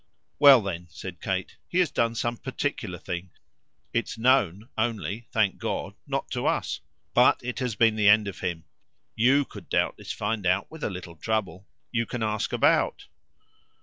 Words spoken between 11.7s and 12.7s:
You can ask